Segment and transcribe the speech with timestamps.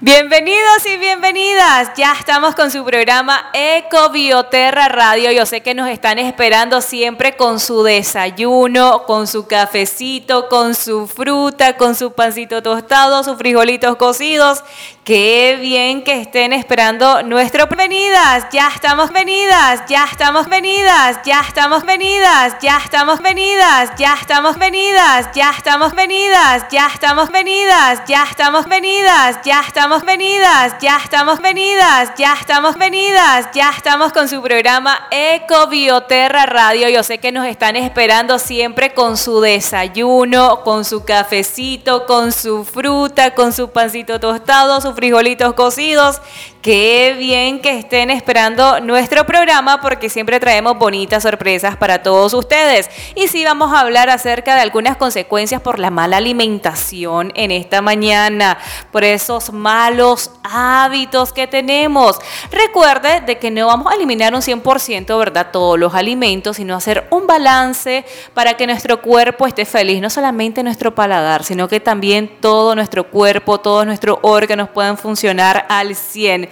[0.00, 1.90] Bienvenidos y bienvenidas.
[1.96, 5.32] Ya estamos con su programa Eco Bioterra Radio.
[5.32, 11.08] Yo sé que nos están esperando siempre con su desayuno, con su cafecito, con su
[11.08, 14.62] fruta, con su pancito tostado, sus frijolitos cocidos.
[15.08, 18.44] Qué bien que estén esperando nuestro venidas.
[18.52, 19.80] Ya estamos venidas.
[19.88, 21.18] Ya estamos venidas.
[21.24, 22.52] Ya estamos venidas.
[22.60, 23.90] Ya estamos venidas.
[23.96, 25.28] Ya estamos venidas.
[25.32, 26.68] Ya estamos venidas.
[26.74, 28.04] Ya estamos venidas.
[28.06, 29.38] Ya estamos venidas.
[29.38, 35.68] Ya estamos venidas, ya estamos venidas, ya estamos venidas, ya estamos con su programa Eco
[35.68, 36.88] Bioterra Radio.
[36.88, 42.64] Yo sé que nos están esperando siempre con su desayuno, con su cafecito, con su
[42.64, 46.20] fruta, con su pancito tostado, sus frijolitos cocidos.
[46.62, 52.90] Qué bien que estén esperando nuestro programa porque siempre traemos bonitas sorpresas para todos ustedes.
[53.14, 57.80] Y sí vamos a hablar acerca de algunas consecuencias por la mala alimentación en esta
[57.80, 58.58] mañana,
[58.90, 62.18] por esos malos hábitos que tenemos.
[62.50, 65.52] Recuerde de que no vamos a eliminar un 100%, ¿verdad?
[65.52, 70.64] Todos los alimentos, sino hacer un balance para que nuestro cuerpo esté feliz, no solamente
[70.64, 76.47] nuestro paladar, sino que también todo nuestro cuerpo, todos nuestros órganos puedan funcionar al 100.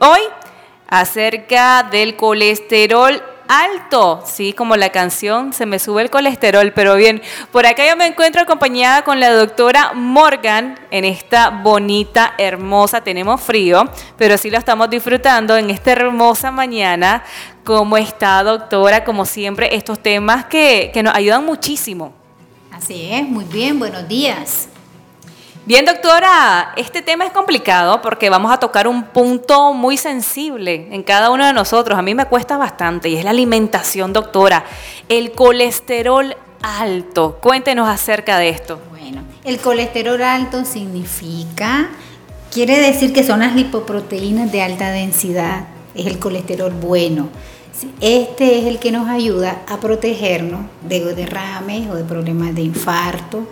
[0.00, 0.20] Hoy
[0.88, 7.22] acerca del colesterol alto, sí, como la canción, se me sube el colesterol, pero bien,
[7.50, 13.40] por acá yo me encuentro acompañada con la doctora Morgan en esta bonita, hermosa, tenemos
[13.40, 17.24] frío, pero sí lo estamos disfrutando en esta hermosa mañana.
[17.64, 19.04] ¿Cómo está, doctora?
[19.04, 22.12] Como siempre, estos temas que, que nos ayudan muchísimo.
[22.70, 24.68] Así es, muy bien, buenos días.
[25.68, 31.02] Bien, doctora, este tema es complicado porque vamos a tocar un punto muy sensible en
[31.02, 31.98] cada uno de nosotros.
[31.98, 34.64] A mí me cuesta bastante y es la alimentación, doctora.
[35.10, 37.36] El colesterol alto.
[37.42, 38.80] Cuéntenos acerca de esto.
[38.88, 41.90] Bueno, el colesterol alto significa,
[42.50, 45.66] quiere decir que son las lipoproteínas de alta densidad.
[45.94, 47.28] Es el colesterol bueno.
[48.00, 53.46] Este es el que nos ayuda a protegernos de derrames o de problemas de infarto.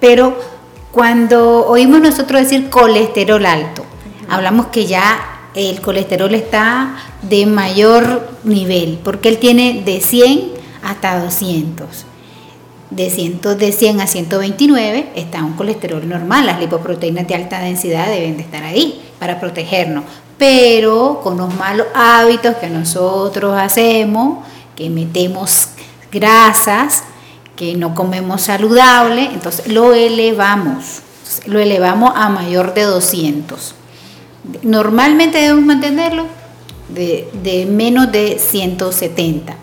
[0.00, 0.61] Pero
[0.92, 3.82] cuando oímos nosotros decir colesterol alto,
[4.28, 11.18] hablamos que ya el colesterol está de mayor nivel, porque él tiene de 100 hasta
[11.18, 12.06] 200.
[12.90, 18.06] De, 100, de 100 a 129 está un colesterol normal, las lipoproteínas de alta densidad
[18.08, 20.04] deben de estar ahí para protegernos,
[20.36, 24.44] pero con los malos hábitos que nosotros hacemos,
[24.76, 25.68] que metemos
[26.10, 27.04] grasas,
[27.56, 31.02] que no comemos saludable, entonces lo elevamos,
[31.46, 33.74] lo elevamos a mayor de 200.
[34.62, 36.26] Normalmente debemos mantenerlo
[36.88, 39.56] de, menos de 170.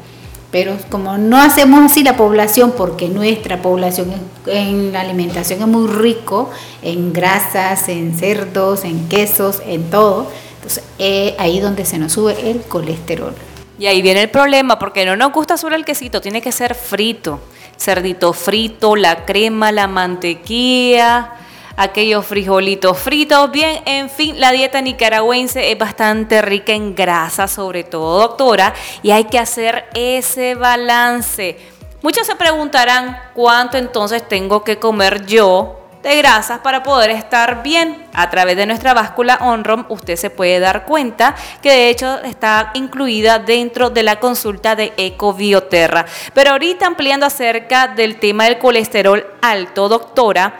[0.51, 4.11] Pero como no hacemos así la población, porque nuestra población
[4.47, 6.49] en la alimentación es muy rico
[6.81, 12.49] en grasas, en cerdos, en quesos, en todo, entonces es ahí donde se nos sube
[12.49, 13.35] el colesterol.
[13.77, 16.73] Y ahí viene el problema, porque no nos gusta solo el quesito, tiene que ser
[16.73, 17.39] frito
[17.79, 21.31] cerdito frito, la crema, la mantequilla,
[21.77, 23.49] aquellos frijolitos fritos.
[23.51, 29.11] Bien, en fin, la dieta nicaragüense es bastante rica en grasa, sobre todo, doctora, y
[29.11, 31.57] hay que hacer ese balance.
[32.01, 38.05] Muchos se preguntarán cuánto entonces tengo que comer yo de grasas para poder estar bien.
[38.13, 42.71] A través de nuestra báscula OnROM usted se puede dar cuenta que de hecho está
[42.73, 46.05] incluida dentro de la consulta de Ecobioterra.
[46.33, 50.59] Pero ahorita ampliando acerca del tema del colesterol alto, doctora,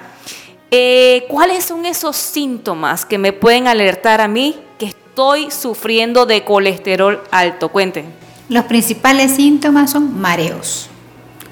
[0.72, 6.44] eh, ¿cuáles son esos síntomas que me pueden alertar a mí que estoy sufriendo de
[6.44, 7.70] colesterol alto?
[7.70, 8.06] Cuente.
[8.50, 10.90] Los principales síntomas son mareos,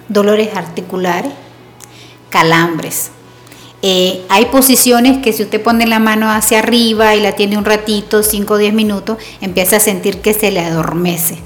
[0.07, 1.31] dolores articulares,
[2.29, 3.11] calambres,
[3.83, 7.65] eh, hay posiciones que si usted pone la mano hacia arriba y la tiene un
[7.65, 11.37] ratito, 5 o 10 minutos, empieza a sentir que se le adormece.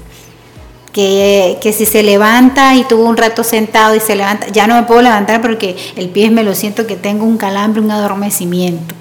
[0.92, 4.82] Que, si se levanta y tuvo un rato sentado y se levanta, ya no me
[4.82, 8.94] puedo levantar porque el pie me lo siento que tengo un calambre, un adormecimiento.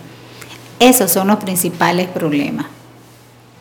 [0.79, 2.67] Esos son los principales problemas.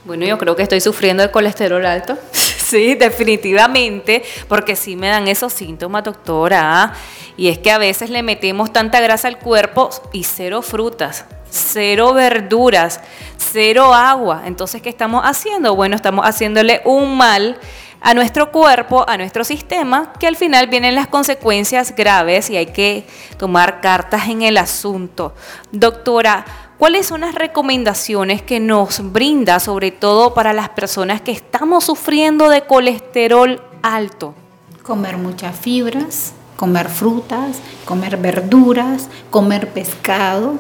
[0.05, 2.17] Bueno, yo creo que estoy sufriendo de colesterol alto.
[2.71, 6.93] Sí, definitivamente, porque sí me dan esos síntomas, doctora.
[7.37, 12.15] Y es que a veces le metemos tanta grasa al cuerpo y cero frutas, cero
[12.15, 13.01] verduras,
[13.37, 14.43] cero agua.
[14.47, 15.75] Entonces, ¿qué estamos haciendo?
[15.75, 17.59] Bueno, estamos haciéndole un mal
[18.01, 22.67] a nuestro cuerpo, a nuestro sistema, que al final vienen las consecuencias graves y hay
[22.67, 23.05] que
[23.37, 25.35] tomar cartas en el asunto.
[25.73, 26.45] Doctora,
[26.81, 32.49] ¿cuáles son las recomendaciones que nos brinda, sobre todo para las personas que estamos sufriendo
[32.49, 34.35] de colesterol alto?
[34.83, 40.55] Comer muchas fibras, comer frutas, comer verduras, comer pescado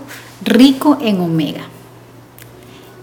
[0.44, 1.62] rico en omega.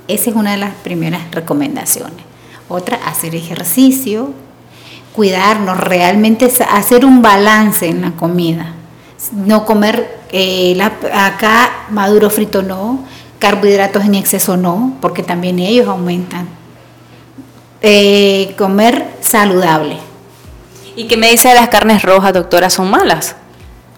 [0.08, 2.24] Esa es una de las primeras recomendaciones.
[2.70, 4.32] Otra, hacer ejercicio,
[5.14, 8.76] cuidarnos, realmente hacer un balance en la comida.
[9.34, 10.80] No comer eh,
[11.14, 13.04] acá maduro frito no,
[13.40, 16.48] carbohidratos en exceso no, porque también ellos aumentan.
[17.82, 19.98] Eh, comer saludable.
[20.96, 22.70] ¿Y qué me dice de las carnes rojas, doctora?
[22.72, 23.36] ¿Son malas?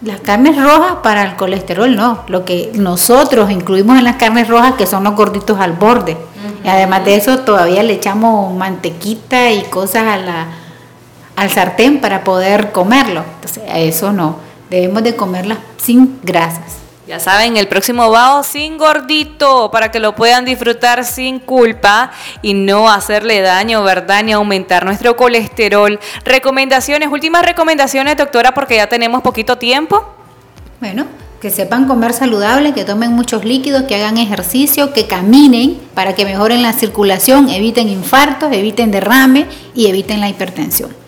[0.02, 4.76] Las carnes rojas para el colesterol no, lo que nosotros incluimos en las carnes rojas
[4.76, 6.18] que son los gorditos al borde.
[6.64, 10.48] Y además de eso todavía le echamos mantequita y cosas a la,
[11.36, 13.24] al sartén para poder comerlo.
[13.36, 14.49] Entonces, a eso no.
[14.69, 16.77] Debemos de comerlas sin grasas.
[17.10, 22.12] Ya saben, el próximo bao sin gordito para que lo puedan disfrutar sin culpa
[22.44, 24.24] y no hacerle daño, ¿verdad?
[24.24, 26.00] Ni aumentar nuestro colesterol.
[26.24, 30.07] Recomendaciones, últimas recomendaciones, doctora, porque ya tenemos poquito tiempo.
[30.80, 31.07] Bueno,
[31.42, 36.25] que sepan comer saludable, que tomen muchos líquidos, que hagan ejercicio, que caminen para que
[36.25, 40.99] mejoren la circulación, eviten infartos, eviten derrame y eviten la hipertensión.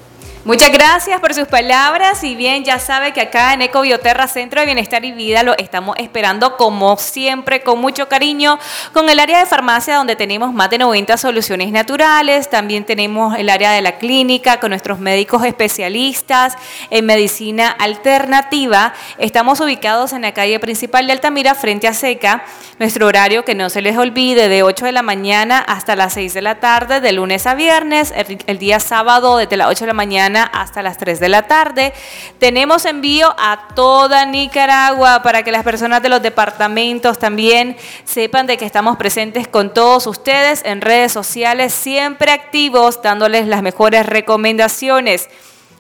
[0.44, 4.60] Muchas gracias por sus palabras y bien, ya sabe que acá en Eco Bioterra Centro
[4.60, 8.58] de Bienestar y Vida lo estamos esperando como siempre, con mucho cariño,
[8.92, 13.52] con el área de farmacia donde tenemos más de 90 soluciones naturales, también tenemos el
[13.52, 16.56] área de la clínica con nuestros médicos especialistas
[16.90, 18.94] en medicina alternativa.
[19.20, 22.46] Estamos ubicados en la calle principal de Altamira frente a Seca.
[22.80, 26.34] Nuestro horario que no se les olvide de 8 de la mañana hasta las 6
[26.34, 28.12] de la tarde, de lunes a viernes,
[28.48, 31.94] el día sábado desde las 8 de la mañana hasta las 3 de la tarde.
[32.40, 38.58] Tenemos envío a toda Nicaragua para que las personas de los departamentos también sepan de
[38.58, 45.30] que estamos presentes con todos ustedes en redes sociales, siempre activos, dándoles las mejores recomendaciones.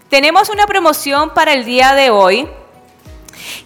[0.09, 2.47] Tenemos una promoción para el día de hoy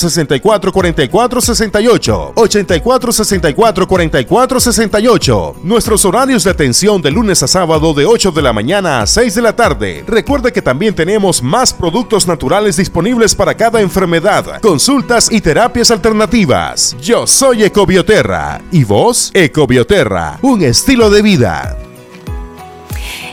[0.50, 5.54] 64 44 68 84 64 44 68.
[5.62, 9.34] Nuestros horarios de atención de lunes a sábado de 8 de la mañana a 6
[9.34, 10.04] de la tarde.
[10.06, 16.96] Recuerda que también tenemos más productos naturales disponibles para cada enfermedad, consultas y terapias alternativas.
[17.00, 21.89] Yo soy Ecobioterra y vos, Ecobioterra, un estilo de vida.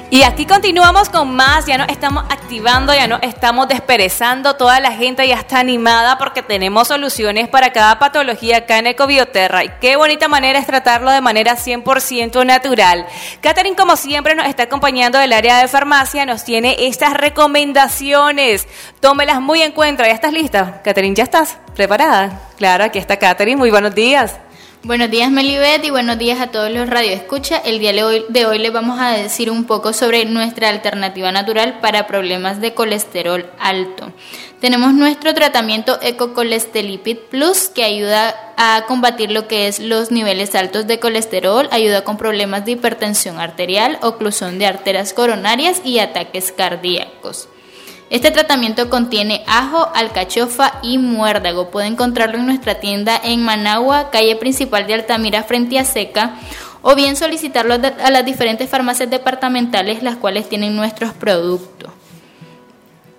[0.09, 4.93] Y aquí continuamos con más, ya nos estamos activando, ya nos estamos desperezando, toda la
[4.93, 9.97] gente ya está animada porque tenemos soluciones para cada patología acá en Ecobioterra y qué
[9.97, 13.05] bonita manera es tratarlo de manera 100% natural.
[13.41, 18.65] Catherine, como siempre, nos está acompañando del área de farmacia, nos tiene estas recomendaciones,
[19.01, 20.81] tómelas muy en cuenta, ¿ya estás lista?
[20.85, 22.43] Catherine, ¿ya estás preparada?
[22.57, 24.39] Claro, aquí está Catherine, muy buenos días.
[24.83, 27.57] Buenos días Melibet y buenos días a todos los radioescucha.
[27.57, 31.79] El día de hoy, de les vamos a decir un poco sobre nuestra alternativa natural
[31.81, 34.11] para problemas de colesterol alto.
[34.61, 40.85] Tenemos nuestro tratamiento Ecocolestelipid Plus que ayuda a combatir lo que es los niveles altos
[40.85, 47.49] de colesterol, ayuda con problemas de hipertensión arterial, oclusión de arterias coronarias y ataques cardíacos.
[48.09, 51.69] Este tratamiento contiene ajo, alcachofa y muérdago.
[51.71, 56.35] Puede encontrarlo en nuestra tienda en Managua, calle principal de Altamira frente a Seca,
[56.81, 61.91] o bien solicitarlo a las diferentes farmacias departamentales las cuales tienen nuestros productos.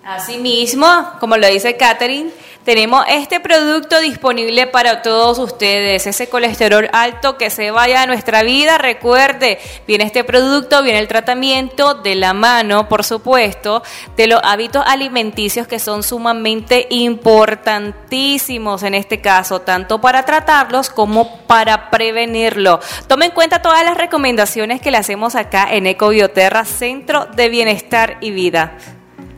[0.08, 0.86] Asimismo,
[1.20, 2.30] como lo dice Catherine,
[2.64, 8.42] tenemos este producto disponible para todos ustedes, ese colesterol alto que se vaya a nuestra
[8.42, 8.78] vida.
[8.78, 13.82] Recuerde, viene este producto, viene el tratamiento de la mano, por supuesto,
[14.16, 21.36] de los hábitos alimenticios que son sumamente importantísimos en este caso, tanto para tratarlos como
[21.40, 22.80] para prevenirlo.
[23.08, 28.16] Tome en cuenta todas las recomendaciones que le hacemos acá en Ecobioterra, Centro de Bienestar
[28.22, 28.78] y Vida.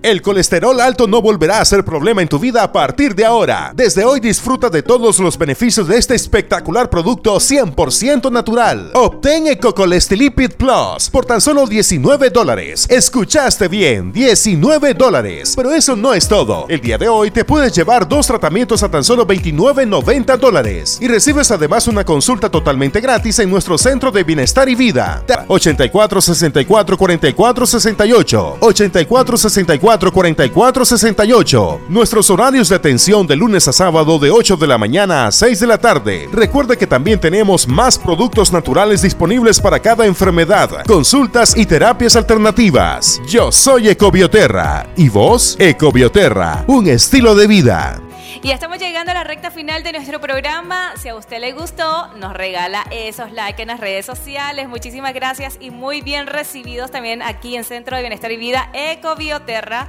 [0.02, 3.72] El colesterol alto no volverá a ser problema en tu vida a partir de ahora.
[3.74, 8.92] Desde hoy disfruta de todos los beneficios de este espectacular producto 100% natural.
[8.94, 12.86] Obtén Ecocolestilipid Plus por tan solo 19 dólares.
[12.88, 15.52] Escuchaste bien, 19 dólares.
[15.54, 16.64] Pero eso no es todo.
[16.70, 20.96] El día de hoy te puedes llevar dos tratamientos a tan solo 29.90 dólares.
[21.02, 25.22] Y recibes además una consulta totalmente gratis en nuestro centro de bienestar y vida.
[25.46, 31.80] 84 64 44 68 84 64 44 68.
[31.88, 35.60] Nuestros horarios de atención de lunes a sábado de 8 de la mañana a 6
[35.60, 36.28] de la tarde.
[36.32, 43.20] Recuerda que también tenemos más productos naturales disponibles para cada enfermedad, consultas y terapias alternativas.
[43.26, 48.00] Yo soy Ecobioterra y vos, Ecobioterra, un estilo de vida.
[48.42, 50.94] Y estamos llegando a la recta final de nuestro programa.
[50.96, 54.66] Si a usted le gustó, nos regala esos likes en las redes sociales.
[54.66, 59.88] Muchísimas gracias y muy bien recibidos también aquí en Centro de Bienestar y Vida Ecobioterra.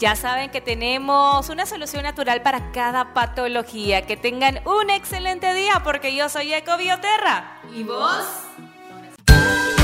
[0.00, 4.04] Ya saben que tenemos una solución natural para cada patología.
[4.04, 7.60] Que tengan un excelente día porque yo soy Ecobioterra.
[7.72, 8.26] ¿Y vos?